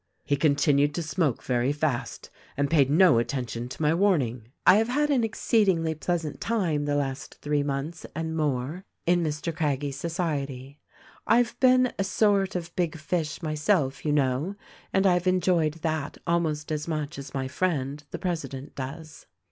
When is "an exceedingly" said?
5.11-5.93